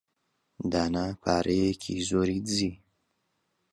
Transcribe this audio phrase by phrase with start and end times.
[0.71, 2.71] دانا پارەیەکی زۆری دزی.